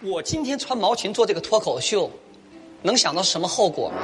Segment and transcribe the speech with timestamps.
[0.00, 2.08] 我今天穿毛裙做这个脱口秀，
[2.82, 3.96] 能想到什么后果吗？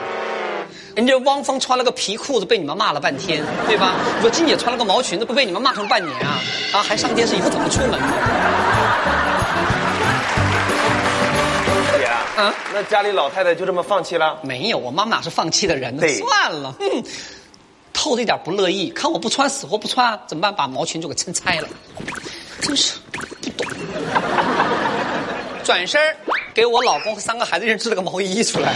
[0.97, 3.95] 人家汪峰穿了个皮裤子被你们骂了半天，对吧？
[4.17, 6.41] 你说金姐穿了个毛裙子不被你们骂成半年啊？
[6.73, 7.93] 啊，还上电视，以后怎么出门？
[11.97, 12.07] 姐，
[12.43, 14.41] 啊那家里老太太就这么放弃了？
[14.43, 16.09] 没有，我妈妈哪是放弃的人呢？
[16.09, 17.05] 算了，嗯，
[17.93, 20.53] 透着一点不乐意，看我不穿，死活不穿，怎么办？
[20.53, 21.69] 把毛裙就给撑拆了，
[22.61, 22.95] 真是。
[25.65, 25.99] 转身
[26.53, 28.75] 给我老公和三个孩子一人织了个毛衣出来。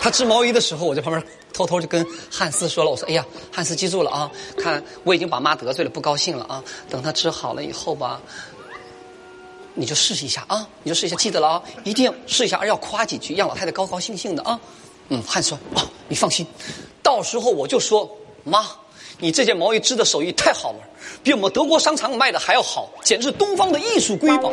[0.00, 1.22] 他织毛衣的时候，我在旁边
[1.52, 6.64] 偷偷就跟汉斯说了：“我说，哎呀，汉斯记住了啊，看我已经把妈得罪了，不高兴了啊。
[6.88, 8.20] 等他织好了以后吧，
[9.74, 14.58] 你就试一下啊，你就试一下，记得了啊，一定试一下，而要夸几句，让老太太高高兴兴的啊。”
[15.10, 16.46] 嗯，汉斯说：“哦，你放心，
[17.02, 18.08] 到时候我就说，
[18.46, 18.64] 妈，
[19.18, 20.78] 你这件毛衣织的手艺太好了，
[21.22, 24.52] 比我们德国商场卖的还要好，简直是东方的艺术瑰宝。”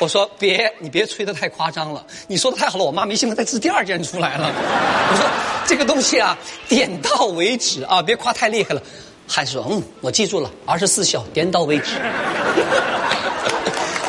[0.00, 2.04] 我说别，你别吹得太夸张了。
[2.26, 4.50] 你说的太好了，我妈没兴奋再织第二件出来了。
[4.50, 5.24] 我说
[5.66, 6.36] 这个东西啊，
[6.68, 8.82] 点到为止啊，别夸太厉害了。
[9.28, 12.00] 汉斯说：“嗯，我记住了，二十四孝，点到为止。”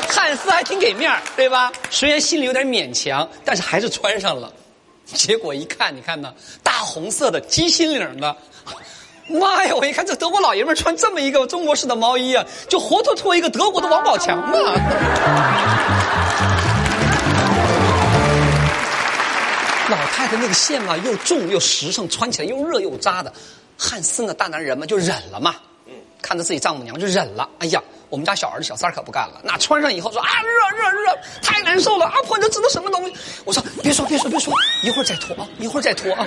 [0.10, 1.72] 汉斯还挺给面儿，对吧？
[1.90, 4.52] 虽然心里有点勉强，但是还是穿上了。
[5.14, 8.36] 结果一看，你看呢，大红色的鸡心领的。
[9.28, 9.74] 妈呀！
[9.76, 14.54] 我一看这德国老爷们穿这么一个中国式的毛衣啊，就活脱脱一个德国的王宝强嘛。
[19.90, 23.34] 老太太那个线嘛，又重又实诚，穿起来又热又扎的。
[23.78, 25.56] 汉斯呢，大男人嘛，就忍了嘛。
[26.22, 27.50] 看着自己丈母娘就忍了。
[27.60, 30.90] 哎呀，我们家小儿子小三儿可不干了，那穿上以后说啊热热
[31.76, 32.06] 难受了。
[32.06, 33.14] 阿婆，你知道什么东西？
[33.44, 36.26] 我说别说别说别说，一会儿再脱啊，一会儿再脱啊。